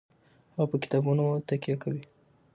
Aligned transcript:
هغه 0.53 0.65
په 0.71 0.77
کتابونو 0.83 1.25
تکیه 1.47 1.75
کوي. 1.83 2.01